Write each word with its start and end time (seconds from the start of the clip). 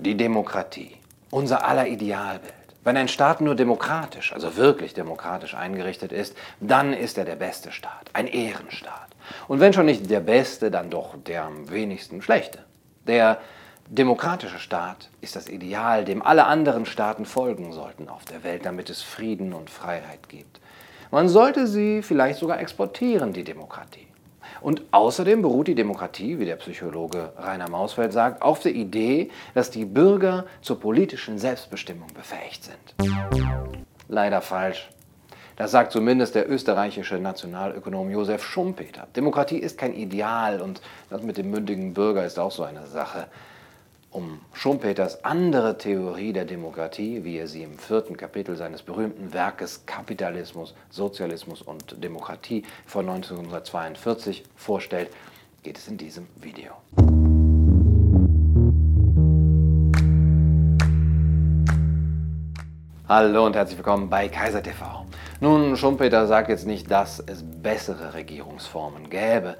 Die 0.00 0.16
Demokratie, 0.16 0.96
unser 1.30 1.66
aller 1.66 1.88
Idealbild. 1.88 2.54
Wenn 2.84 2.96
ein 2.96 3.08
Staat 3.08 3.40
nur 3.40 3.56
demokratisch, 3.56 4.32
also 4.32 4.56
wirklich 4.56 4.94
demokratisch 4.94 5.54
eingerichtet 5.54 6.12
ist, 6.12 6.36
dann 6.60 6.92
ist 6.92 7.18
er 7.18 7.24
der 7.24 7.34
beste 7.34 7.72
Staat, 7.72 8.08
ein 8.12 8.28
Ehrenstaat. 8.28 9.08
Und 9.48 9.58
wenn 9.58 9.72
schon 9.72 9.86
nicht 9.86 10.08
der 10.08 10.20
beste, 10.20 10.70
dann 10.70 10.88
doch 10.88 11.16
der 11.26 11.42
am 11.42 11.68
wenigsten 11.68 12.22
schlechte. 12.22 12.60
Der 13.08 13.38
demokratische 13.88 14.60
Staat 14.60 15.10
ist 15.20 15.34
das 15.34 15.48
Ideal, 15.48 16.04
dem 16.04 16.22
alle 16.22 16.46
anderen 16.46 16.86
Staaten 16.86 17.26
folgen 17.26 17.72
sollten 17.72 18.08
auf 18.08 18.24
der 18.24 18.44
Welt, 18.44 18.66
damit 18.66 18.90
es 18.90 19.02
Frieden 19.02 19.52
und 19.52 19.68
Freiheit 19.68 20.28
gibt. 20.28 20.60
Man 21.10 21.28
sollte 21.28 21.66
sie 21.66 22.02
vielleicht 22.02 22.38
sogar 22.38 22.60
exportieren, 22.60 23.32
die 23.32 23.44
Demokratie. 23.44 24.07
Und 24.60 24.82
außerdem 24.90 25.42
beruht 25.42 25.68
die 25.68 25.74
Demokratie, 25.74 26.38
wie 26.38 26.44
der 26.44 26.56
Psychologe 26.56 27.32
Rainer 27.36 27.68
Mausfeld 27.68 28.12
sagt, 28.12 28.42
auf 28.42 28.60
der 28.60 28.72
Idee, 28.72 29.30
dass 29.54 29.70
die 29.70 29.84
Bürger 29.84 30.46
zur 30.62 30.80
politischen 30.80 31.38
Selbstbestimmung 31.38 32.08
befähigt 32.14 32.64
sind. 32.64 32.94
Leider 34.08 34.40
falsch. 34.40 34.88
Das 35.56 35.72
sagt 35.72 35.90
zumindest 35.90 36.36
der 36.36 36.48
österreichische 36.48 37.16
Nationalökonom 37.16 38.10
Josef 38.10 38.44
Schumpeter. 38.44 39.08
Demokratie 39.16 39.58
ist 39.58 39.76
kein 39.76 39.92
Ideal 39.92 40.60
und 40.60 40.80
das 41.10 41.22
mit 41.22 41.36
dem 41.36 41.50
mündigen 41.50 41.94
Bürger 41.94 42.24
ist 42.24 42.38
auch 42.38 42.52
so 42.52 42.62
eine 42.62 42.86
Sache 42.86 43.26
um 44.18 44.40
Schumpeters 44.52 45.24
andere 45.24 45.78
Theorie 45.78 46.32
der 46.32 46.44
Demokratie, 46.44 47.22
wie 47.22 47.38
er 47.38 47.46
sie 47.46 47.62
im 47.62 47.78
vierten 47.78 48.16
Kapitel 48.16 48.56
seines 48.56 48.82
berühmten 48.82 49.32
Werkes 49.32 49.86
Kapitalismus, 49.86 50.74
Sozialismus 50.90 51.62
und 51.62 52.02
Demokratie 52.02 52.64
von 52.84 53.08
1942 53.08 54.42
vorstellt, 54.56 55.10
geht 55.62 55.78
es 55.78 55.86
in 55.86 55.98
diesem 55.98 56.26
Video. 56.34 56.72
Hallo 63.08 63.46
und 63.46 63.54
herzlich 63.54 63.78
willkommen 63.78 64.10
bei 64.10 64.28
Kaiser 64.28 64.64
TV. 64.64 65.06
Nun, 65.38 65.76
Schumpeter 65.76 66.26
sagt 66.26 66.48
jetzt 66.48 66.66
nicht, 66.66 66.90
dass 66.90 67.20
es 67.24 67.44
bessere 67.44 68.14
Regierungsformen 68.14 69.10
gäbe. 69.10 69.56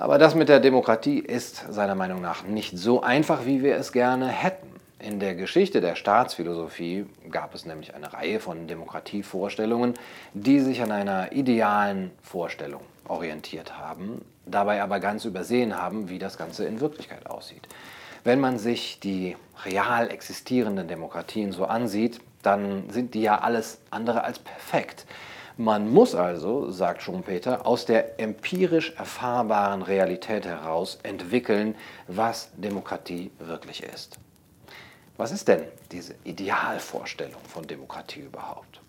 Aber 0.00 0.16
das 0.16 0.34
mit 0.34 0.48
der 0.48 0.60
Demokratie 0.60 1.18
ist 1.18 1.62
seiner 1.70 1.94
Meinung 1.94 2.22
nach 2.22 2.42
nicht 2.42 2.78
so 2.78 3.02
einfach, 3.02 3.44
wie 3.44 3.62
wir 3.62 3.76
es 3.76 3.92
gerne 3.92 4.28
hätten. 4.28 4.80
In 4.98 5.20
der 5.20 5.34
Geschichte 5.34 5.82
der 5.82 5.94
Staatsphilosophie 5.94 7.04
gab 7.30 7.54
es 7.54 7.66
nämlich 7.66 7.94
eine 7.94 8.10
Reihe 8.10 8.40
von 8.40 8.66
Demokratievorstellungen, 8.66 9.92
die 10.32 10.60
sich 10.60 10.80
an 10.80 10.90
einer 10.90 11.32
idealen 11.32 12.12
Vorstellung 12.22 12.80
orientiert 13.08 13.78
haben, 13.78 14.24
dabei 14.46 14.82
aber 14.82 15.00
ganz 15.00 15.26
übersehen 15.26 15.76
haben, 15.76 16.08
wie 16.08 16.18
das 16.18 16.38
Ganze 16.38 16.64
in 16.64 16.80
Wirklichkeit 16.80 17.28
aussieht. 17.28 17.68
Wenn 18.24 18.40
man 18.40 18.58
sich 18.58 19.00
die 19.00 19.36
real 19.66 20.10
existierenden 20.10 20.88
Demokratien 20.88 21.52
so 21.52 21.66
ansieht, 21.66 22.22
dann 22.42 22.88
sind 22.88 23.12
die 23.12 23.20
ja 23.20 23.40
alles 23.40 23.82
andere 23.90 24.24
als 24.24 24.38
perfekt. 24.38 25.04
Man 25.60 25.92
muss 25.92 26.14
also, 26.14 26.70
sagt 26.70 27.02
Schumpeter, 27.02 27.66
aus 27.66 27.84
der 27.84 28.18
empirisch 28.18 28.94
erfahrbaren 28.96 29.82
Realität 29.82 30.46
heraus 30.46 30.98
entwickeln, 31.02 31.74
was 32.08 32.48
Demokratie 32.56 33.30
wirklich 33.38 33.82
ist. 33.82 34.18
Was 35.18 35.32
ist 35.32 35.48
denn 35.48 35.64
diese 35.92 36.14
Idealvorstellung 36.24 37.42
von 37.46 37.66
Demokratie 37.66 38.20
überhaupt? 38.20 38.80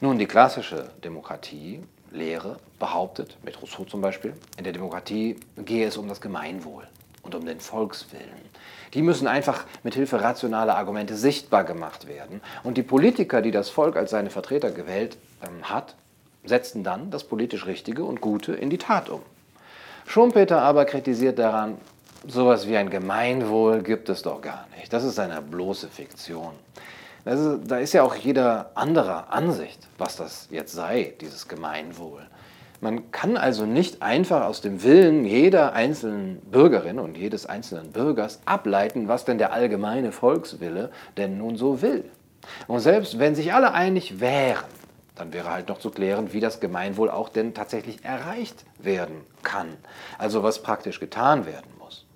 Nun, 0.00 0.18
die 0.18 0.24
klassische 0.24 0.92
Demokratie, 1.04 1.82
Lehre, 2.10 2.56
behauptet, 2.78 3.36
mit 3.42 3.60
Rousseau 3.60 3.84
zum 3.84 4.00
Beispiel, 4.00 4.32
in 4.56 4.64
der 4.64 4.72
Demokratie 4.72 5.36
gehe 5.58 5.88
es 5.88 5.98
um 5.98 6.08
das 6.08 6.22
Gemeinwohl 6.22 6.88
und 7.28 7.34
um 7.34 7.44
den 7.44 7.60
Volkswillen. 7.60 8.48
Die 8.94 9.02
müssen 9.02 9.26
einfach 9.26 9.66
mit 9.82 9.94
Hilfe 9.94 10.22
rationaler 10.22 10.78
Argumente 10.78 11.14
sichtbar 11.14 11.64
gemacht 11.64 12.08
werden. 12.08 12.40
Und 12.62 12.78
die 12.78 12.82
Politiker, 12.82 13.42
die 13.42 13.50
das 13.50 13.68
Volk 13.68 13.96
als 13.96 14.10
seine 14.10 14.30
Vertreter 14.30 14.70
gewählt 14.70 15.18
ähm, 15.46 15.68
hat, 15.68 15.94
setzten 16.44 16.84
dann 16.84 17.10
das 17.10 17.24
politisch 17.24 17.66
Richtige 17.66 18.04
und 18.04 18.22
Gute 18.22 18.54
in 18.54 18.70
die 18.70 18.78
Tat 18.78 19.10
um. 19.10 19.20
Schumpeter 20.06 20.62
aber 20.62 20.86
kritisiert 20.86 21.38
daran, 21.38 21.76
sowas 22.26 22.66
wie 22.66 22.78
ein 22.78 22.88
Gemeinwohl 22.88 23.82
gibt 23.82 24.08
es 24.08 24.22
doch 24.22 24.40
gar 24.40 24.66
nicht. 24.78 24.90
Das 24.90 25.04
ist 25.04 25.18
eine 25.18 25.42
bloße 25.42 25.88
Fiktion. 25.88 26.52
Ist, 27.26 27.60
da 27.66 27.76
ist 27.76 27.92
ja 27.92 28.04
auch 28.04 28.14
jeder 28.14 28.70
anderer 28.74 29.30
Ansicht, 29.30 29.86
was 29.98 30.16
das 30.16 30.48
jetzt 30.50 30.72
sei, 30.72 31.12
dieses 31.20 31.46
Gemeinwohl. 31.46 32.22
Man 32.80 33.10
kann 33.10 33.36
also 33.36 33.66
nicht 33.66 34.02
einfach 34.02 34.44
aus 34.44 34.60
dem 34.60 34.84
Willen 34.84 35.24
jeder 35.24 35.72
einzelnen 35.72 36.40
Bürgerin 36.42 37.00
und 37.00 37.16
jedes 37.16 37.44
einzelnen 37.46 37.90
Bürgers 37.90 38.40
ableiten, 38.44 39.08
was 39.08 39.24
denn 39.24 39.38
der 39.38 39.52
allgemeine 39.52 40.12
Volkswille 40.12 40.90
denn 41.16 41.38
nun 41.38 41.56
so 41.56 41.82
will. 41.82 42.04
Und 42.68 42.80
selbst 42.80 43.18
wenn 43.18 43.34
sich 43.34 43.52
alle 43.52 43.72
einig 43.72 44.20
wären, 44.20 44.64
dann 45.16 45.32
wäre 45.32 45.50
halt 45.50 45.68
noch 45.68 45.78
zu 45.78 45.90
klären, 45.90 46.32
wie 46.32 46.38
das 46.38 46.60
Gemeinwohl 46.60 47.10
auch 47.10 47.28
denn 47.28 47.52
tatsächlich 47.52 48.04
erreicht 48.04 48.64
werden 48.78 49.22
kann. 49.42 49.76
Also 50.16 50.44
was 50.44 50.62
praktisch 50.62 51.00
getan 51.00 51.46
werden 51.46 51.70
muss. 51.80 52.06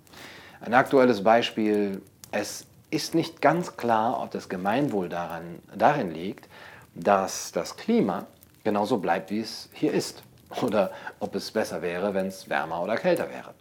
Ein 0.60 0.74
aktuelles 0.74 1.24
Beispiel, 1.24 2.00
es 2.30 2.66
ist 2.90 3.16
nicht 3.16 3.40
ganz 3.40 3.76
klar, 3.76 4.22
ob 4.22 4.30
das 4.30 4.48
Gemeinwohl 4.48 5.08
daran, 5.08 5.58
darin 5.76 6.12
liegt, 6.12 6.48
dass 6.94 7.50
das 7.50 7.76
Klima 7.76 8.26
genauso 8.62 8.98
bleibt, 8.98 9.30
wie 9.30 9.40
es 9.40 9.68
hier 9.72 9.92
ist. 9.92 10.22
Oder 10.60 10.90
ob 11.20 11.34
es 11.34 11.50
besser 11.50 11.82
wäre, 11.82 12.14
wenn 12.14 12.26
es 12.26 12.48
wärmer 12.48 12.82
oder 12.82 12.96
kälter 12.96 13.28
wäre. 13.30 13.54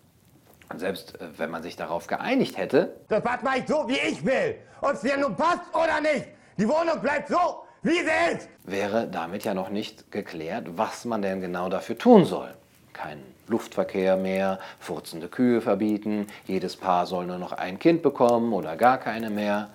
Und 0.72 0.80
selbst 0.80 1.20
äh, 1.20 1.28
wenn 1.38 1.50
man 1.50 1.64
sich 1.64 1.76
darauf 1.76 2.08
geeinigt 2.08 2.58
hätte. 2.58 2.96
Das 3.08 3.24
mache 3.24 3.60
ich 3.60 3.68
so, 3.68 3.88
wie 3.88 4.00
ich 4.00 4.26
will. 4.26 4.56
Ob 4.82 4.94
es 4.94 5.02
dir 5.02 5.18
nun 5.18 5.36
passt 5.36 5.62
oder 5.74 6.02
nicht. 6.02 6.28
Die 6.58 6.68
Wohnung 6.68 7.00
bleibt 7.02 7.30
so, 7.30 7.64
wie 7.82 8.00
sie 8.00 8.36
ist. 8.36 8.50
Wäre 8.64 9.08
damit 9.08 9.44
ja 9.44 9.54
noch 9.54 9.70
nicht 9.70 10.12
geklärt, 10.12 10.78
was 10.78 11.06
man 11.06 11.22
denn 11.22 11.42
genau 11.42 11.70
dafür 11.70 11.98
tun 11.98 12.26
soll. 12.26 12.54
Kein 12.94 13.24
Luftverkehr 13.48 14.18
mehr, 14.18 14.60
furzende 14.80 15.28
Kühe 15.28 15.62
verbieten, 15.62 16.28
jedes 16.46 16.78
Paar 16.78 17.06
soll 17.06 17.26
nur 17.26 17.38
noch 17.38 17.52
ein 17.52 17.80
Kind 17.80 18.02
bekommen 18.02 18.54
oder 18.54 18.76
gar 18.76 18.98
keine 18.98 19.30
mehr. 19.30 19.70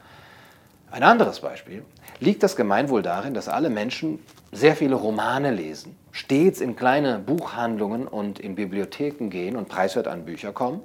Ein 0.90 1.02
anderes 1.02 1.40
Beispiel. 1.40 1.84
Liegt 2.20 2.42
das 2.42 2.56
Gemeinwohl 2.56 3.02
darin, 3.02 3.34
dass 3.34 3.48
alle 3.48 3.70
Menschen 3.70 4.20
sehr 4.52 4.76
viele 4.76 4.94
Romane 4.94 5.50
lesen, 5.50 5.96
stets 6.12 6.60
in 6.60 6.76
kleine 6.76 7.18
Buchhandlungen 7.18 8.06
und 8.06 8.38
in 8.38 8.54
Bibliotheken 8.54 9.28
gehen 9.28 9.56
und 9.56 9.68
preiswert 9.68 10.06
an 10.06 10.24
Bücher 10.24 10.52
kommen? 10.52 10.80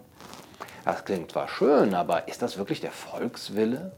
Das 0.84 1.06
klingt 1.06 1.31
zwar 1.31 1.47
schön, 1.47 1.94
aber 1.94 2.28
ist 2.28 2.41
das 2.41 2.57
wirklich 2.57 2.81
der 2.81 2.91
Volkswille? 2.91 3.91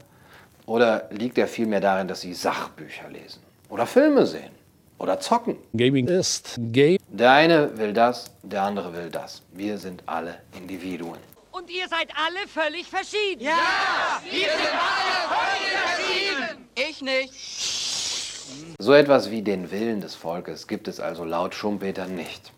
Oder 0.66 1.08
liegt 1.10 1.38
er 1.38 1.48
vielmehr 1.48 1.80
darin, 1.80 2.08
dass 2.08 2.20
Sie 2.20 2.34
Sachbücher 2.34 3.08
lesen 3.10 3.42
oder 3.68 3.86
Filme 3.86 4.26
sehen 4.26 4.52
oder 4.98 5.18
zocken? 5.20 5.56
Gaming 5.74 6.06
ist 6.06 6.58
gay. 6.58 6.98
Der 7.08 7.32
eine 7.32 7.76
will 7.78 7.92
das, 7.92 8.30
der 8.42 8.62
andere 8.62 8.94
will 8.94 9.10
das. 9.10 9.42
Wir 9.52 9.78
sind 9.78 10.02
alle 10.06 10.36
Individuen. 10.56 11.18
Und 11.64 11.70
ihr 11.70 11.88
seid 11.88 12.08
alle 12.14 12.46
völlig 12.46 12.86
verschieden. 12.86 13.42
Ja, 13.42 14.20
wir 14.30 14.38
sind 14.38 14.68
alle 14.68 15.16
völlig 15.40 15.72
verschieden. 15.80 16.68
Ich 16.74 17.00
nicht. 17.00 18.74
So 18.78 18.92
etwas 18.92 19.30
wie 19.30 19.40
den 19.40 19.70
Willen 19.70 20.02
des 20.02 20.14
Volkes 20.14 20.66
gibt 20.66 20.88
es 20.88 21.00
also 21.00 21.24
laut 21.24 21.54
Schumpeter 21.54 22.06
nicht. 22.06 22.52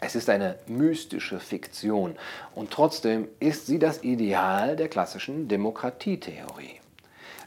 Es 0.00 0.14
ist 0.14 0.30
eine 0.30 0.56
mystische 0.68 1.40
Fiktion 1.40 2.14
und 2.54 2.70
trotzdem 2.70 3.26
ist 3.40 3.66
sie 3.66 3.80
das 3.80 4.04
Ideal 4.04 4.76
der 4.76 4.86
klassischen 4.86 5.48
Demokratietheorie. 5.48 6.80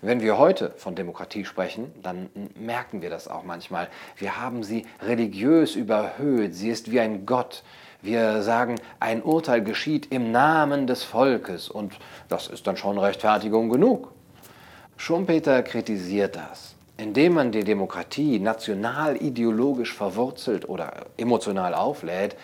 Wenn 0.02 0.20
wir 0.20 0.38
heute 0.38 0.74
von 0.76 0.94
Demokratie 0.94 1.46
sprechen, 1.46 1.90
dann 2.04 2.30
merken 2.60 3.02
wir 3.02 3.10
das 3.10 3.30
auch 3.30 3.44
manchmal. 3.44 3.88
Wir 4.18 4.42
haben 4.42 4.62
sie 4.62 4.86
religiös 5.02 5.76
überhöht. 5.78 6.54
Sie 6.54 6.68
ist 6.68 6.92
wie 6.92 7.00
ein 7.00 7.26
Gott. 7.26 7.64
Wir 8.02 8.44
sagen, 8.44 8.76
ein 9.00 9.24
Urteil 9.24 9.64
geschieht 9.64 10.12
im 10.12 10.32
Namen 10.32 10.86
des 10.86 11.04
Volkes 11.04 11.68
und 11.70 11.94
das 12.30 12.48
ist 12.48 12.68
dann 12.68 12.78
schon 12.78 12.98
Rechtfertigung 12.98 13.70
genug. 13.70 14.12
Schumpeter 14.98 15.64
kritisiert 15.64 16.36
das. 16.36 16.76
Indem 16.98 17.34
man 17.34 17.52
die 17.52 17.64
Demokratie 17.64 18.40
national 18.40 19.22
ideologisch 19.22 19.94
verwurzelt 19.94 20.68
oder 20.68 21.06
emotional 21.18 21.74
auflädt, 21.74 22.36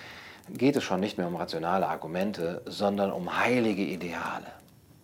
geht 0.50 0.76
es 0.76 0.84
schon 0.84 1.00
nicht 1.00 1.18
mehr 1.18 1.28
um 1.28 1.36
rationale 1.36 1.88
Argumente, 1.88 2.62
sondern 2.66 3.12
um 3.12 3.40
heilige 3.40 3.84
Ideale. 3.84 4.48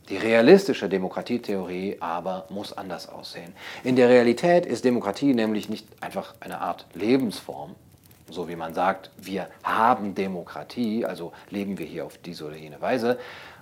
Die 0.10 0.18
realistische 0.18 0.90
Demokratietheorie 0.90 1.98
aber 2.00 2.46
muss 2.50 2.74
anders 2.74 3.07
aussehen. 3.07 3.54
In 3.84 3.96
der 3.96 4.10
Realität 4.10 4.66
ist 4.66 4.84
Demokratie 4.84 5.34
nämlich 5.36 5.69
nicht 5.69 5.88
einfach 6.01 6.34
eine 6.40 6.62
Art 6.62 6.88
Lebensform, 6.94 7.75
so 8.31 8.48
wie 8.48 8.56
man 8.56 8.74
sagt, 8.74 9.12
wir 9.18 9.48
haben 9.64 10.16
Demokratie, 10.16 11.06
also 11.06 11.34
leben 11.50 11.78
wir 11.78 11.86
hier 11.86 12.06
auf 12.06 12.18
diese 12.18 12.46
oder 12.46 12.56
jene 12.56 12.81
Weise, 12.81 13.20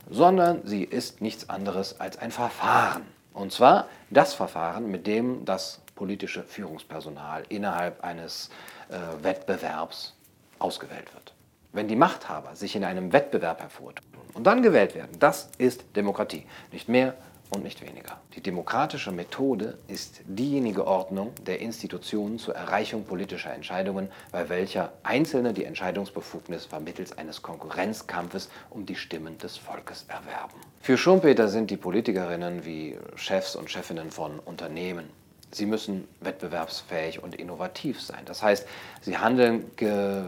sondern 0.10 0.62
sie 0.66 0.84
ist 0.84 1.22
nichts 1.22 1.50
anderes 1.50 2.00
als 2.00 2.18
ein 2.18 2.32
Verfahren. 2.32 3.04
Und 3.34 3.52
zwar 3.52 3.88
das 4.10 4.34
Verfahren, 4.34 4.90
mit 4.90 5.06
dem 5.06 5.46
das 5.46 5.82
politische 5.96 6.44
Führungspersonal 6.44 7.44
innerhalb 7.50 8.04
eines 8.04 8.50
äh, 8.90 9.24
Wettbewerbs 9.24 10.16
ausgewählt 10.60 11.14
wird. 11.14 11.34
Wenn 11.74 11.88
die 11.88 11.96
Machthaber 11.96 12.56
sich 12.56 12.76
in 12.76 12.84
einem 12.84 13.14
Wettbewerb 13.14 13.62
hervortun 13.62 14.06
und 14.34 14.46
dann 14.46 14.64
gewählt 14.64 14.96
werden, 14.96 15.20
das 15.20 15.50
ist 15.58 15.84
Demokratie. 15.96 16.46
Nicht 16.72 16.88
mehr 16.88 17.16
und 17.50 17.64
nicht 17.64 17.82
weniger. 17.82 18.20
Die 18.36 18.42
demokratische 18.42 19.12
Methode 19.12 19.78
ist 19.88 20.22
diejenige 20.26 20.86
Ordnung 20.86 21.34
der 21.46 21.60
Institutionen 21.60 22.40
zur 22.40 22.56
Erreichung 22.56 23.06
politischer 23.06 23.54
Entscheidungen, 23.54 24.10
bei 24.32 24.50
welcher 24.50 24.94
Einzelne 25.04 25.54
die 25.54 25.66
Entscheidungsbefugnis 25.66 26.66
vermittels 26.66 27.18
eines 27.18 27.42
Konkurrenzkampfes 27.42 28.50
um 28.70 28.86
die 28.86 28.96
Stimmen 28.96 29.38
des 29.38 29.58
Volkes 29.58 30.06
erwerben. 30.08 30.56
Für 30.82 30.98
Schumpeter 30.98 31.48
sind 31.48 31.72
die 31.72 31.78
Politikerinnen 31.78 32.66
wie 32.66 32.98
Chefs 33.16 33.56
und 33.56 33.70
Chefinnen 33.70 34.12
von 34.12 34.40
Unternehmen. 34.40 35.10
Sie 35.52 35.66
müssen 35.66 36.08
wettbewerbsfähig 36.20 37.24
und 37.24 37.36
innovativ 37.36 38.02
sein. 38.02 38.24
Das 38.26 38.44
heißt, 38.44 38.68
sie 39.02 39.18
handeln 39.18 39.72
ge 39.78 40.24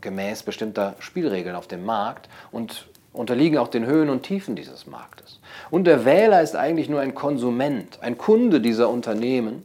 gemäß 0.00 0.42
bestimmter 0.42 0.96
Spielregeln 1.00 1.54
auf 1.54 1.68
dem 1.68 1.84
Markt 1.84 2.30
und 2.50 2.86
unterliegen 3.14 3.58
auch 3.58 3.68
den 3.68 3.86
Höhen 3.86 4.10
und 4.10 4.24
Tiefen 4.24 4.56
dieses 4.56 4.86
Marktes. 4.86 5.40
Und 5.70 5.84
der 5.84 6.04
Wähler 6.04 6.42
ist 6.42 6.56
eigentlich 6.56 6.88
nur 6.88 7.00
ein 7.00 7.14
Konsument, 7.14 7.98
ein 8.02 8.18
Kunde 8.18 8.60
dieser 8.60 8.90
Unternehmen, 8.90 9.64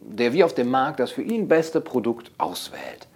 der 0.00 0.32
wie 0.34 0.44
auf 0.44 0.54
dem 0.54 0.68
Markt 0.68 1.00
das 1.00 1.12
für 1.12 1.22
ihn 1.22 1.48
beste 1.48 1.80
Produkt 1.80 2.30
auswählt. 2.36 3.06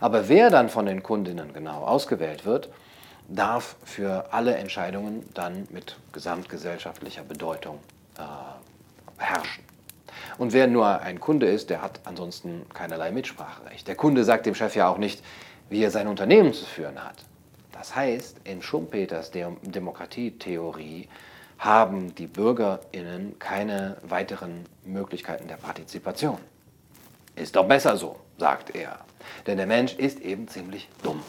Aber 0.00 0.28
wer 0.28 0.50
dann 0.50 0.68
von 0.68 0.84
den 0.84 1.02
Kundinnen 1.02 1.54
genau 1.54 1.84
ausgewählt 1.84 2.44
wird, 2.44 2.68
darf 3.28 3.76
für 3.84 4.32
alle 4.32 4.56
Entscheidungen 4.56 5.22
dann 5.32 5.66
mit 5.70 5.96
gesamtgesellschaftlicher 6.12 7.22
Bedeutung 7.22 7.78
äh, 8.18 8.22
herrschen. 9.22 9.64
Und 10.38 10.52
wer 10.52 10.66
nur 10.66 11.00
ein 11.00 11.20
Kunde 11.20 11.46
ist, 11.46 11.70
der 11.70 11.82
hat 11.82 12.00
ansonsten 12.04 12.66
keinerlei 12.74 13.12
Mitspracherecht. 13.12 13.86
Der 13.86 13.94
Kunde 13.94 14.24
sagt 14.24 14.46
dem 14.46 14.54
Chef 14.54 14.74
ja 14.74 14.88
auch 14.88 14.98
nicht, 14.98 15.22
wie 15.70 15.82
er 15.82 15.90
sein 15.90 16.08
Unternehmen 16.08 16.52
zu 16.52 16.64
führen 16.64 17.02
hat. 17.02 17.24
Das 17.82 17.96
heißt, 17.96 18.36
in 18.44 18.62
Schumpeters 18.62 19.32
Demokratietheorie 19.32 21.08
haben 21.58 22.14
die 22.14 22.28
BürgerInnen 22.28 23.40
keine 23.40 23.96
weiteren 24.04 24.66
Möglichkeiten 24.84 25.48
der 25.48 25.56
Partizipation. 25.56 26.38
Ist 27.34 27.56
doch 27.56 27.66
besser 27.66 27.96
so, 27.96 28.20
sagt 28.38 28.76
er. 28.76 29.00
Denn 29.48 29.56
der 29.56 29.66
Mensch 29.66 29.94
ist 29.94 30.20
eben 30.20 30.46
ziemlich 30.46 30.88
dumm. 31.02 31.24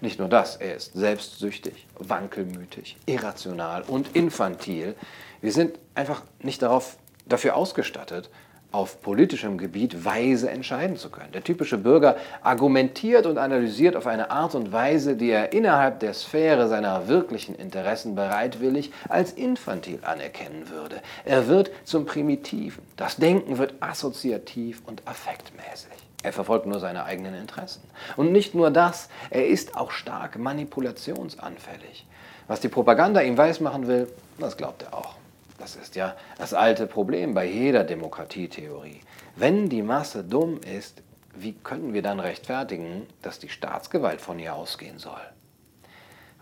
Nicht 0.00 0.18
nur 0.18 0.28
das, 0.28 0.56
er 0.56 0.74
ist 0.74 0.94
selbstsüchtig, 0.94 1.86
wankelmütig, 1.94 2.96
irrational 3.06 3.82
und 3.82 4.16
infantil. 4.16 4.96
Wir 5.40 5.52
sind 5.52 5.78
einfach 5.94 6.24
nicht 6.40 6.60
darauf, 6.60 6.96
dafür 7.24 7.54
ausgestattet, 7.54 8.30
auf 8.70 9.00
politischem 9.00 9.56
Gebiet 9.56 10.04
weise 10.04 10.50
entscheiden 10.50 10.96
zu 10.96 11.08
können. 11.10 11.32
Der 11.32 11.42
typische 11.42 11.78
Bürger 11.78 12.16
argumentiert 12.42 13.24
und 13.24 13.38
analysiert 13.38 13.96
auf 13.96 14.06
eine 14.06 14.30
Art 14.30 14.54
und 14.54 14.72
Weise, 14.72 15.16
die 15.16 15.30
er 15.30 15.52
innerhalb 15.52 16.00
der 16.00 16.12
Sphäre 16.12 16.68
seiner 16.68 17.08
wirklichen 17.08 17.54
Interessen 17.54 18.14
bereitwillig 18.14 18.92
als 19.08 19.32
infantil 19.32 20.00
anerkennen 20.02 20.68
würde. 20.68 21.00
Er 21.24 21.48
wird 21.48 21.70
zum 21.84 22.04
Primitiven. 22.04 22.82
Das 22.96 23.16
Denken 23.16 23.56
wird 23.56 23.74
assoziativ 23.80 24.82
und 24.86 25.02
affektmäßig. 25.06 25.90
Er 26.22 26.32
verfolgt 26.32 26.66
nur 26.66 26.80
seine 26.80 27.04
eigenen 27.04 27.34
Interessen. 27.34 27.82
Und 28.16 28.32
nicht 28.32 28.54
nur 28.54 28.70
das, 28.70 29.08
er 29.30 29.46
ist 29.46 29.76
auch 29.76 29.92
stark 29.92 30.38
manipulationsanfällig. 30.38 32.06
Was 32.48 32.60
die 32.60 32.68
Propaganda 32.68 33.20
ihm 33.20 33.38
weismachen 33.38 33.86
will, 33.86 34.08
das 34.38 34.56
glaubt 34.56 34.82
er 34.82 34.94
auch. 34.94 35.14
Das 35.58 35.74
ist 35.76 35.96
ja 35.96 36.16
das 36.38 36.54
alte 36.54 36.86
Problem 36.86 37.34
bei 37.34 37.44
jeder 37.44 37.84
Demokratietheorie. 37.84 39.00
Wenn 39.36 39.68
die 39.68 39.82
Masse 39.82 40.24
dumm 40.24 40.60
ist, 40.62 41.02
wie 41.34 41.52
können 41.52 41.92
wir 41.92 42.02
dann 42.02 42.20
rechtfertigen, 42.20 43.06
dass 43.22 43.38
die 43.38 43.48
Staatsgewalt 43.48 44.20
von 44.20 44.38
ihr 44.38 44.54
ausgehen 44.54 44.98
soll? 44.98 45.20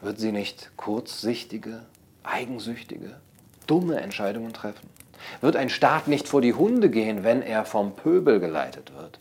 Wird 0.00 0.18
sie 0.18 0.32
nicht 0.32 0.70
kurzsichtige, 0.76 1.86
eigensüchtige, 2.22 3.16
dumme 3.66 4.00
Entscheidungen 4.00 4.52
treffen? 4.52 4.88
Wird 5.40 5.56
ein 5.56 5.70
Staat 5.70 6.08
nicht 6.08 6.28
vor 6.28 6.42
die 6.42 6.54
Hunde 6.54 6.90
gehen, 6.90 7.24
wenn 7.24 7.42
er 7.42 7.64
vom 7.64 7.96
Pöbel 7.96 8.38
geleitet 8.38 8.92
wird? 8.94 9.18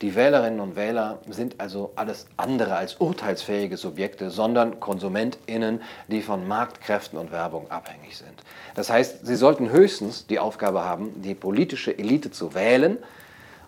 Die 0.00 0.14
Wählerinnen 0.16 0.60
und 0.60 0.76
Wähler 0.76 1.18
sind 1.28 1.60
also 1.60 1.92
alles 1.94 2.26
andere 2.36 2.74
als 2.74 2.96
urteilsfähige 2.96 3.76
Subjekte, 3.76 4.30
sondern 4.30 4.80
KonsumentInnen, 4.80 5.80
die 6.08 6.20
von 6.20 6.46
Marktkräften 6.48 7.18
und 7.18 7.30
Werbung 7.30 7.70
abhängig 7.70 8.16
sind. 8.16 8.42
Das 8.74 8.90
heißt, 8.90 9.24
sie 9.24 9.36
sollten 9.36 9.70
höchstens 9.70 10.26
die 10.26 10.40
Aufgabe 10.40 10.84
haben, 10.84 11.22
die 11.22 11.34
politische 11.34 11.96
Elite 11.96 12.32
zu 12.32 12.54
wählen 12.54 12.98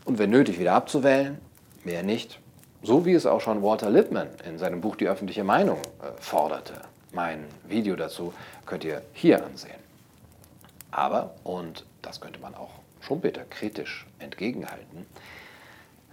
und 0.04 0.18
wenn 0.18 0.30
nötig 0.30 0.58
wieder 0.58 0.74
abzuwählen, 0.74 1.38
mehr 1.84 2.02
nicht. 2.02 2.40
So 2.82 3.04
wie 3.04 3.14
es 3.14 3.26
auch 3.26 3.40
schon 3.40 3.62
Walter 3.62 3.90
Lippmann 3.90 4.28
in 4.48 4.58
seinem 4.58 4.80
Buch 4.80 4.96
Die 4.96 5.08
öffentliche 5.08 5.44
Meinung 5.44 5.78
äh, 5.78 6.20
forderte. 6.20 6.74
Mein 7.12 7.44
Video 7.66 7.96
dazu 7.96 8.34
könnt 8.66 8.84
ihr 8.84 9.02
hier 9.12 9.44
ansehen. 9.44 9.80
Aber, 10.90 11.34
und 11.44 11.84
das 12.02 12.20
könnte 12.20 12.40
man 12.40 12.54
auch 12.54 12.70
Schumpeter 13.00 13.42
kritisch 13.48 14.06
entgegenhalten, 14.18 15.06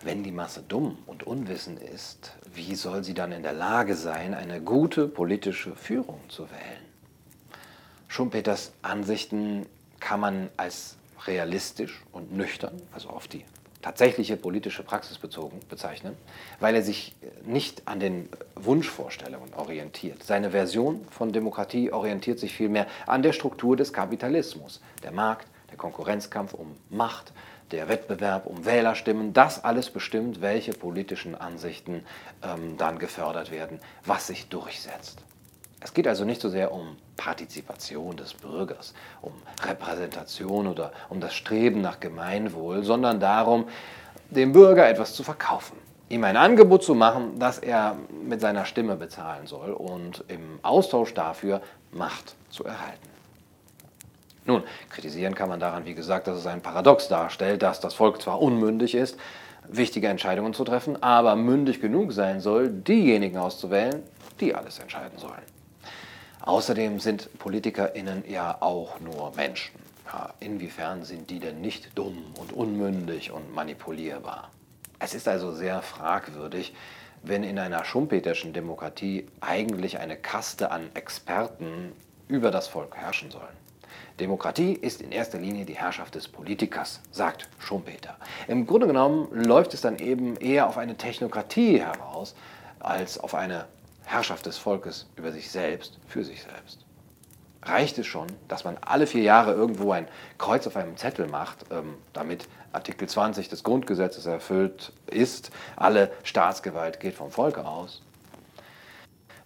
wenn 0.04 0.24
die 0.24 0.32
Masse 0.32 0.64
dumm 0.68 0.98
und 1.06 1.24
unwissend 1.24 1.80
ist, 1.80 2.34
wie 2.54 2.76
soll 2.76 3.04
sie 3.04 3.14
dann 3.14 3.32
in 3.32 3.44
der 3.44 3.54
Lage 3.54 3.96
sein, 3.96 4.34
eine 4.34 4.62
gute 4.62 5.08
politische 5.08 5.76
Führung 5.76 6.20
zu 6.30 6.44
wählen? 6.50 6.84
Schumpeters 8.08 8.74
Ansichten 8.82 9.66
kann 10.00 10.20
man 10.20 10.50
als 10.58 10.98
realistisch 11.26 12.04
und 12.12 12.34
nüchtern, 12.34 12.82
also 12.92 13.10
auf 13.10 13.28
die 13.28 13.46
tatsächliche 13.82 14.38
politische 14.38 14.84
Praxis 14.84 15.18
bezogen 15.18 15.60
bezeichnen, 15.70 16.16
weil 16.60 16.76
er 16.76 16.84
sich 16.84 17.16
nicht 17.46 17.88
an 17.88 18.00
den 18.00 18.30
Wunschvorstellungen 18.56 19.54
orientiert. 19.54 20.24
Seine 20.24 20.52
Version 20.52 21.06
von 21.10 21.32
Demokratie 21.32 21.92
orientiert 21.92 22.40
sich 22.40 22.54
vielmehr 22.54 22.88
an 23.06 23.24
der 23.24 23.34
Struktur 23.34 23.76
des 23.76 23.94
Kapitalismus, 23.94 24.82
der 25.04 25.12
Markt, 25.12 25.48
der 25.70 25.78
Konkurrenzkampf 25.78 26.54
um 26.54 26.76
Macht, 26.90 27.34
der 27.72 27.90
Wettbewerb 27.90 28.46
um 28.46 28.66
Wählerstimmen, 28.66 29.34
das 29.34 29.64
alles 29.64 29.90
bestimmt, 29.90 30.42
welche 30.42 30.74
politischen 30.74 31.36
Ansichten 31.36 32.06
ähm, 32.44 32.78
dann 32.78 33.00
gefördert 33.00 33.52
werden, 33.52 33.80
was 34.06 34.28
sich 34.28 34.50
durchsetzt. 34.50 35.24
Es 35.84 35.94
geht 35.94 36.08
also 36.08 36.24
nicht 36.24 36.40
so 36.40 36.50
sehr 36.50 36.72
um 36.72 36.96
Partizipation 37.18 38.16
des 38.16 38.34
Bürgers, 38.34 38.94
um 39.22 39.34
Repräsentation 39.64 40.68
oder 40.68 40.94
um 41.10 41.20
das 41.20 41.34
Streben 41.34 41.82
nach 41.82 42.00
Gemeinwohl, 42.00 42.84
sondern 42.84 43.20
darum, 43.20 43.68
dem 44.30 44.54
Bürger 44.54 44.88
etwas 44.88 45.14
zu 45.14 45.24
verkaufen, 45.24 45.78
ihm 46.10 46.24
ein 46.24 46.38
Angebot 46.38 46.84
zu 46.84 46.96
machen, 46.96 47.38
das 47.38 47.60
er 47.60 47.98
mit 48.10 48.40
seiner 48.40 48.66
Stimme 48.66 48.96
bezahlen 48.96 49.46
soll 49.46 49.72
und 49.72 50.24
im 50.30 50.60
Austausch 50.62 51.14
dafür 51.14 51.62
Macht 51.92 52.36
zu 52.50 52.64
erhalten. 52.64 53.13
Nun, 54.46 54.64
kritisieren 54.90 55.36
kann 55.36 55.50
man 55.50 55.60
daran, 55.60 55.86
wie 55.86 55.94
gesagt, 55.94 56.28
dass 56.28 56.38
es 56.38 56.48
ein 56.48 56.62
Paradox 56.62 57.08
darstellt, 57.08 57.62
dass 57.62 57.80
das 57.80 57.94
Volk 57.94 58.22
zwar 58.22 58.42
unmündig 58.42 58.94
ist, 58.94 59.18
wichtige 59.68 60.08
Entscheidungen 60.08 60.54
zu 60.54 60.64
treffen, 60.64 61.02
aber 61.02 61.36
mündig 61.36 61.80
genug 61.80 62.12
sein 62.12 62.42
soll, 62.42 62.70
diejenigen 62.70 63.38
auszuwählen, 63.38 64.04
die 64.40 64.54
alles 64.54 64.80
entscheiden 64.80 65.18
sollen. 65.18 65.44
Außerdem 66.42 67.00
sind 67.00 67.30
PolitikerInnen 67.40 68.26
ja 68.28 68.58
auch 68.60 69.00
nur 69.00 69.32
Menschen. 69.36 69.76
Ja, 70.12 70.34
inwiefern 70.42 71.06
sind 71.06 71.30
die 71.30 71.40
denn 71.40 71.62
nicht 71.62 71.98
dumm 71.98 72.18
und 72.38 72.52
unmündig 72.52 73.32
und 73.32 73.56
manipulierbar? 73.56 74.52
Es 75.00 75.14
ist 75.14 75.28
also 75.28 75.54
sehr 75.54 75.82
fragwürdig, 75.82 76.76
wenn 77.24 77.44
in 77.44 77.58
einer 77.58 77.86
schumpeterschen 77.86 78.52
Demokratie 78.52 79.26
eigentlich 79.40 80.00
eine 80.00 80.18
Kaste 80.18 80.72
an 80.72 80.90
Experten 80.94 81.94
über 82.28 82.52
das 82.52 82.68
Volk 82.68 82.98
herrschen 82.98 83.32
sollen. 83.32 83.63
Demokratie 84.20 84.74
ist 84.74 85.02
in 85.02 85.12
erster 85.12 85.40
Linie 85.40 85.66
die 85.66 85.76
Herrschaft 85.76 86.16
des 86.16 86.28
Politikers, 86.28 87.02
sagt 87.12 87.50
Schumpeter. 87.60 88.18
Im 88.48 88.68
Grunde 88.68 88.88
genommen 88.88 89.28
läuft 89.32 89.74
es 89.74 89.82
dann 89.82 89.98
eben 89.98 90.36
eher 90.38 90.68
auf 90.68 90.78
eine 90.78 90.96
Technokratie 90.96 91.80
heraus, 91.80 92.36
als 92.80 93.20
auf 93.20 93.34
eine 93.34 93.66
Herrschaft 94.06 94.46
des 94.46 94.58
Volkes 94.58 95.08
über 95.16 95.32
sich 95.32 95.50
selbst, 95.50 95.98
für 96.08 96.24
sich 96.24 96.44
selbst. 96.44 96.86
Reicht 97.64 97.98
es 97.98 98.08
schon, 98.08 98.28
dass 98.50 98.66
man 98.66 98.78
alle 98.82 99.08
vier 99.08 99.24
Jahre 99.24 99.54
irgendwo 99.54 99.94
ein 99.94 100.08
Kreuz 100.38 100.68
auf 100.68 100.76
einem 100.76 100.98
Zettel 100.98 101.28
macht, 101.28 101.66
ähm, 101.72 101.96
damit 102.12 102.48
Artikel 102.74 103.08
20 103.08 103.48
des 103.48 103.64
Grundgesetzes 103.64 104.26
erfüllt 104.26 104.92
ist, 105.08 105.52
alle 105.78 106.12
Staatsgewalt 106.24 107.00
geht 107.00 107.16
vom 107.16 107.32
Volke 107.32 107.66
aus? 107.66 108.02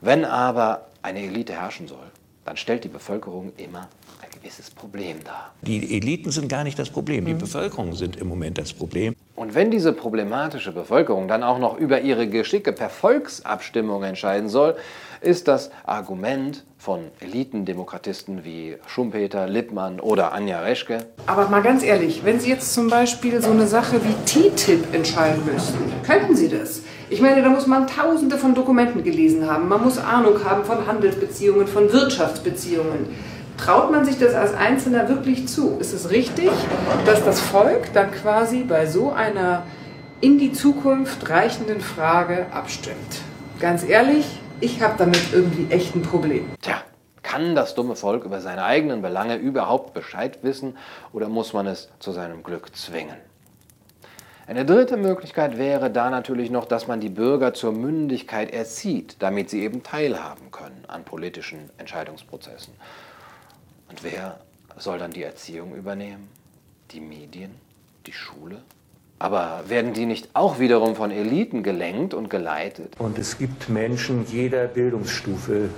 Wenn 0.01 0.25
aber 0.25 0.87
eine 1.01 1.21
Elite 1.21 1.53
herrschen 1.53 1.87
soll, 1.87 2.11
dann 2.47 2.55
stellt 2.55 2.85
die 2.85 2.89
Bevölkerung 2.89 3.51
immer 3.57 3.89
ein 4.21 4.29
gewisses 4.31 4.71
Problem 4.71 5.21
dar. 5.25 5.53
Die 5.63 5.97
Eliten 5.97 6.31
sind 6.31 6.47
gar 6.47 6.63
nicht 6.63 6.79
das 6.79 6.89
Problem, 6.89 7.25
die 7.25 7.33
mhm. 7.33 7.39
Bevölkerung 7.39 7.93
sind 7.93 8.15
im 8.15 8.27
Moment 8.27 8.57
das 8.57 8.71
Problem. 8.71 9.15
Und 9.37 9.53
wenn 9.53 9.69
diese 9.69 9.93
problematische 9.93 10.71
Bevölkerung 10.71 11.27
dann 11.27 11.43
auch 11.43 11.59
noch 11.59 11.77
über 11.77 12.01
ihre 12.01 12.27
Geschicke 12.27 12.73
per 12.73 12.89
Volksabstimmung 12.89 14.01
entscheiden 14.01 14.49
soll, 14.49 14.75
ist 15.21 15.47
das 15.47 15.69
Argument 15.85 16.63
von 16.79 17.01
Elitendemokratisten 17.19 18.43
wie 18.43 18.77
Schumpeter, 18.87 19.47
Lippmann 19.47 19.99
oder 19.99 20.31
Anja 20.33 20.61
Reschke. 20.61 21.05
Aber 21.27 21.47
mal 21.49 21.61
ganz 21.61 21.83
ehrlich, 21.83 22.25
wenn 22.25 22.39
Sie 22.39 22.49
jetzt 22.49 22.73
zum 22.73 22.89
Beispiel 22.89 23.39
so 23.39 23.51
eine 23.51 23.67
Sache 23.67 23.97
wie 24.03 24.15
TTIP 24.25 24.91
entscheiden 24.95 25.45
müssten, 25.45 25.77
könnten 26.03 26.35
Sie 26.35 26.49
das? 26.49 26.81
Ich 27.11 27.21
meine, 27.21 27.43
da 27.43 27.49
muss 27.49 27.67
man 27.67 27.85
tausende 27.85 28.39
von 28.39 28.55
Dokumenten 28.55 29.03
gelesen 29.03 29.47
haben. 29.47 29.67
Man 29.67 29.83
muss 29.83 29.99
Ahnung 29.99 30.43
haben 30.45 30.65
von 30.65 30.87
Handelsbeziehungen, 30.87 31.67
von 31.67 31.93
Wirtschaftsbeziehungen. 31.93 33.15
Traut 33.57 33.91
man 33.91 34.05
sich 34.05 34.17
das 34.19 34.33
als 34.33 34.53
Einzelner 34.53 35.09
wirklich 35.09 35.47
zu? 35.47 35.77
Ist 35.79 35.91
es 35.91 36.11
richtig, 36.11 36.51
dass 37.05 37.25
das 37.25 37.39
Volk 37.39 37.91
dann 37.93 38.11
quasi 38.11 38.63
bei 38.63 38.85
so 38.85 39.11
einer 39.11 39.63
in 40.21 40.37
die 40.37 40.53
Zukunft 40.53 41.29
reichenden 41.29 41.81
Frage 41.81 42.45
abstimmt? 42.51 43.21
Ganz 43.59 43.83
ehrlich, 43.83 44.25
ich 44.61 44.81
habe 44.81 44.93
damit 44.97 45.33
irgendwie 45.33 45.73
echt 45.73 45.95
ein 45.95 46.03
Problem. 46.03 46.45
Tja, 46.61 46.81
kann 47.23 47.55
das 47.55 47.75
dumme 47.75 47.95
Volk 47.95 48.23
über 48.23 48.39
seine 48.41 48.63
eigenen 48.63 49.01
Belange 49.01 49.35
überhaupt 49.35 49.93
Bescheid 49.93 50.39
wissen 50.43 50.77
oder 51.11 51.27
muss 51.27 51.53
man 51.53 51.67
es 51.67 51.89
zu 51.99 52.11
seinem 52.11 52.43
Glück 52.43 52.75
zwingen? 52.75 53.17
Eine 54.45 54.63
dritte 54.63 54.95
Möglichkeit 54.95 55.57
wäre 55.57 55.91
da 55.91 56.09
natürlich 56.09 56.49
noch, 56.49 56.63
dass 56.63 56.87
man 56.87 57.01
die 57.01 57.09
Bürger 57.09 57.53
zur 57.53 57.73
Mündigkeit 57.73 58.53
erzieht, 58.53 59.17
damit 59.19 59.49
sie 59.49 59.61
eben 59.61 59.83
teilhaben 59.83 60.51
können 60.51 60.85
an 60.87 61.03
politischen 61.03 61.69
Entscheidungsprozessen. 61.77 62.73
Und 63.89 64.03
wer 64.03 64.39
soll 64.77 64.99
dann 64.99 65.11
die 65.11 65.23
Erziehung 65.23 65.75
übernehmen? 65.75 66.27
Die 66.91 66.99
Medien? 66.99 67.51
Die 68.05 68.13
Schule? 68.13 68.61
Aber 69.19 69.63
werden 69.67 69.93
die 69.93 70.05
nicht 70.05 70.29
auch 70.33 70.59
wiederum 70.59 70.95
von 70.95 71.09
Eliten 71.09 71.63
gelenkt 71.63 72.13
und 72.13 72.29
geleitet? 72.29 72.93
Und 72.99 73.17
es 73.17 73.37
gibt 73.37 73.67
Menschen 73.69 74.25
jeder 74.27 74.67
Bildungsstufe, 74.67 75.69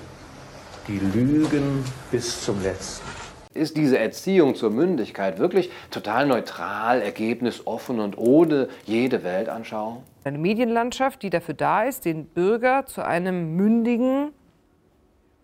die 0.88 1.00
lügen 1.00 1.86
bis 2.12 2.44
zum 2.44 2.62
letzten. 2.62 3.08
Ist 3.54 3.78
diese 3.78 3.98
Erziehung 3.98 4.56
zur 4.56 4.70
Mündigkeit 4.70 5.40
wirklich 5.40 5.72
total 5.90 6.28
neutral, 6.28 7.02
ergebnisoffen 7.02 8.00
und 8.00 8.18
ohne 8.18 8.70
jede 8.86 9.24
Weltanschauung? 9.24 10.04
Eine 10.24 10.38
Medienlandschaft, 10.38 11.24
die 11.24 11.30
dafür 11.30 11.56
da 11.56 11.84
ist, 11.84 12.06
den 12.06 12.26
Bürger 12.26 12.86
zu 12.86 13.04
einem 13.04 13.56
mündigen, 13.56 14.32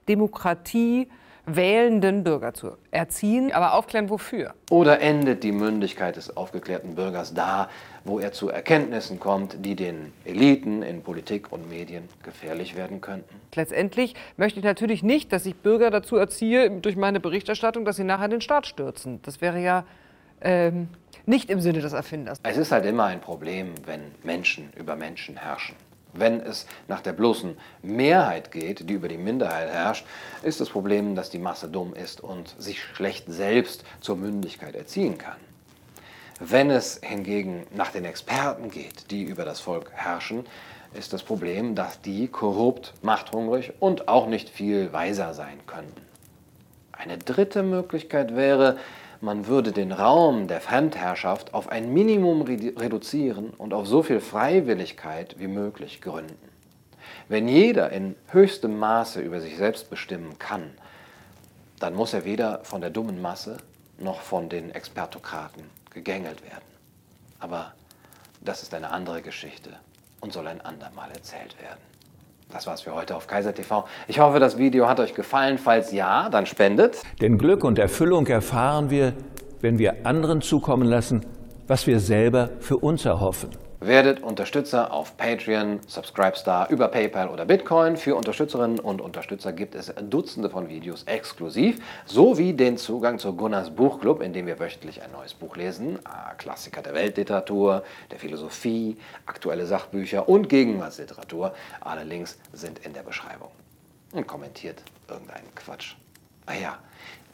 Demokratie 0.08 1.08
wählenden 1.46 2.24
Bürger 2.24 2.54
zu 2.54 2.78
erziehen, 2.92 3.52
aber 3.52 3.74
aufklären 3.74 4.10
wofür. 4.10 4.54
Oder 4.70 5.02
endet 5.02 5.44
die 5.44 5.52
Mündigkeit 5.52 6.16
des 6.16 6.36
aufgeklärten 6.36 6.96
Bürgers 6.96 7.34
da, 7.34 7.70
wo 8.04 8.20
er 8.20 8.32
zu 8.32 8.50
Erkenntnissen 8.50 9.20
kommt, 9.20 9.66
die 9.66 9.76
den 9.76 10.14
Eliten 10.26 10.82
in 10.82 11.04
Politik 11.04 11.52
und 11.52 11.70
Medien 11.70 12.10
gefährlich 12.24 12.76
werden 12.76 13.02
könnten? 13.02 13.36
Letztendlich 13.54 14.16
möchte 14.38 14.60
ich 14.60 14.66
natürlich 14.66 15.04
nicht, 15.04 15.32
dass 15.32 15.46
ich 15.46 15.56
Bürger 15.56 15.92
dazu 15.92 16.16
erziehe, 16.16 16.70
durch 16.70 16.96
meine 16.96 17.20
Berichterstattung, 17.20 17.86
dass 17.86 17.96
sie 17.96 18.04
nachher 18.04 18.28
den 18.28 18.42
Staat 18.42 18.68
stürzen. 18.68 19.20
Das 19.24 19.42
wäre 19.42 19.60
ja 19.60 19.86
ähm, 20.42 20.90
nicht 21.26 21.50
im 21.50 21.60
Sinne 21.60 21.80
des 21.80 21.94
Erfinders. 21.94 22.40
Es 22.44 22.58
ist 22.58 22.72
halt 22.72 22.86
immer 22.86 23.06
ein 23.06 23.22
Problem, 23.22 23.74
wenn 23.86 24.02
Menschen 24.24 24.72
über 24.76 24.96
Menschen 24.96 25.38
herrschen. 25.38 25.76
Wenn 26.18 26.40
es 26.40 26.66
nach 26.88 27.02
der 27.02 27.14
bloßen 27.14 27.58
Mehrheit 27.82 28.52
geht, 28.52 28.90
die 28.90 28.94
über 28.94 29.08
die 29.08 29.18
Minderheit 29.18 29.70
herrscht, 29.70 30.06
ist 30.44 30.62
das 30.62 30.70
Problem, 30.70 31.16
dass 31.16 31.30
die 31.30 31.40
Masse 31.40 31.68
dumm 31.68 31.94
ist 31.94 32.22
und 32.22 32.56
sich 32.58 32.82
schlecht 32.82 33.26
selbst 33.28 33.84
zur 34.02 34.16
Mündigkeit 34.16 34.76
erziehen 34.76 35.18
kann. 35.18 35.38
Wenn 36.40 36.70
es 36.70 37.00
hingegen 37.02 37.66
nach 37.74 37.92
den 37.92 38.06
Experten 38.06 38.70
geht, 38.70 39.12
die 39.12 39.24
über 39.24 39.46
das 39.46 39.62
Volk 39.62 39.92
herrschen, 39.94 40.46
ist 40.94 41.14
das 41.14 41.24
Problem, 41.24 41.76
dass 41.76 42.02
die 42.02 42.28
korrupt, 42.28 42.94
machthungrig 43.02 43.74
und 43.80 44.08
auch 44.08 44.28
nicht 44.28 44.50
viel 44.50 44.92
weiser 44.94 45.34
sein 45.34 45.60
könnten. 45.68 46.02
Eine 46.92 47.18
dritte 47.18 47.64
Möglichkeit 47.64 48.36
wäre, 48.36 48.78
man 49.26 49.48
würde 49.48 49.72
den 49.72 49.92
Raum 49.92 50.48
der 50.48 50.62
Fremdherrschaft 50.62 51.54
auf 51.54 51.68
ein 51.68 51.92
Minimum 51.92 52.44
reduzieren 52.44 53.50
und 53.58 53.74
auf 53.74 53.88
so 53.88 54.04
viel 54.04 54.22
Freiwilligkeit 54.22 55.38
wie 55.40 55.48
möglich 55.48 56.00
gründen. 56.00 56.38
Wenn 57.28 57.48
jeder 57.48 57.92
in 57.92 58.16
höchstem 58.28 58.78
Maße 58.78 59.20
über 59.20 59.42
sich 59.42 59.58
selbst 59.58 59.90
bestimmen 59.90 60.38
kann, 60.38 60.72
dann 61.80 61.96
muss 61.96 62.14
er 62.14 62.24
weder 62.24 62.64
von 62.64 62.82
der 62.82 62.92
dummen 62.92 63.22
Masse 63.22 63.58
noch 63.98 64.22
von 64.22 64.48
den 64.48 64.70
Expertokraten 64.72 65.64
gegängelt 65.90 66.44
werden. 66.44 66.64
Aber 67.40 67.74
das 68.42 68.62
ist 68.62 68.74
eine 68.76 68.92
andere 68.92 69.24
Geschichte 69.24 69.72
und 70.22 70.34
soll 70.34 70.48
ein 70.48 70.62
andermal 70.62 71.10
erzählt 71.12 71.60
werden. 71.60 71.95
Das 72.56 72.68
war's 72.68 72.84
für 72.84 72.96
heute 72.96 73.18
auf 73.18 73.28
Kaiser 73.28 73.54
TV. 73.54 73.84
Ich 74.08 74.22
hoffe, 74.22 74.40
das 74.40 74.58
Video 74.58 74.88
hat 74.88 75.02
euch 75.02 75.14
gefallen. 75.14 75.58
Falls 75.58 75.92
ja, 75.92 76.30
dann 76.30 76.46
spendet. 76.46 77.02
Denn 77.20 77.38
Glück 77.38 77.66
und 77.66 77.78
Erfüllung 77.78 78.28
erfahren 78.28 78.90
wir, 78.90 79.12
wenn 79.60 79.78
wir 79.78 80.06
anderen 80.06 80.40
zukommen 80.40 80.88
lassen, 80.88 81.26
was 81.68 81.86
wir 81.86 82.00
selber 82.00 82.52
für 82.62 82.78
uns 82.78 83.04
erhoffen. 83.04 83.50
Werdet 83.82 84.24
Unterstützer 84.24 84.92
auf 84.94 85.18
Patreon, 85.18 85.82
Subscribestar, 85.86 86.70
über 86.70 86.88
PayPal 86.88 87.28
oder 87.28 87.46
Bitcoin. 87.46 87.98
Für 87.98 88.16
Unterstützerinnen 88.16 88.80
und 88.80 89.02
Unterstützer 89.02 89.52
gibt 89.52 89.76
es 89.76 89.94
Dutzende 90.10 90.50
von 90.50 90.70
Videos 90.70 91.04
exklusiv, 91.04 91.80
sowie 92.06 92.54
den 92.54 92.78
Zugang 92.78 93.20
zu 93.20 93.36
Gunnars 93.36 93.70
Buchclub, 93.70 94.22
in 94.22 94.32
dem 94.32 94.48
wir 94.48 94.60
wöchentlich 94.60 95.04
ein 95.04 95.12
neues 95.12 95.34
Buch 95.34 95.58
lesen. 95.58 96.00
Klassiker 96.38 96.82
der 96.82 96.94
Weltliteratur, 96.94 97.84
der 98.12 98.18
Philosophie, 98.18 98.98
aktuelle 99.26 99.66
Sachbücher 99.66 100.30
und 100.30 100.48
Gegenwartsliteratur. 100.48 101.54
Alle 101.82 102.06
Links 102.06 102.40
sind 102.54 102.80
in 102.80 102.94
der 102.94 103.04
Beschreibung. 103.04 103.52
Und 104.14 104.26
kommentiert 104.26 104.82
irgendeinen 105.10 105.54
Quatsch. 105.54 105.96
Ah 106.46 106.54
ja, 106.54 106.78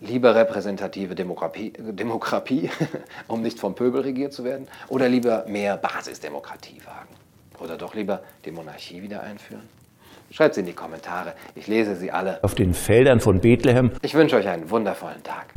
Lieber 0.01 0.33
repräsentative 0.33 1.13
Demokratie, 1.13 1.73
Demokratie 1.77 2.71
um 3.27 3.43
nicht 3.43 3.59
vom 3.59 3.75
Pöbel 3.75 4.01
regiert 4.01 4.33
zu 4.33 4.43
werden? 4.43 4.67
Oder 4.87 5.07
lieber 5.07 5.45
mehr 5.47 5.77
Basisdemokratie 5.77 6.81
wagen? 6.85 7.15
Oder 7.59 7.77
doch 7.77 7.93
lieber 7.93 8.23
die 8.43 8.51
Monarchie 8.51 9.03
wieder 9.03 9.21
einführen? 9.21 9.69
Schreibt 10.31 10.55
sie 10.55 10.61
in 10.61 10.65
die 10.65 10.73
Kommentare. 10.73 11.33
Ich 11.53 11.67
lese 11.67 11.95
sie 11.95 12.11
alle. 12.11 12.43
Auf 12.43 12.55
den 12.55 12.73
Feldern 12.73 13.19
von 13.19 13.41
Bethlehem. 13.41 13.91
Ich 14.01 14.15
wünsche 14.15 14.37
euch 14.37 14.47
einen 14.47 14.71
wundervollen 14.71 15.21
Tag. 15.21 15.53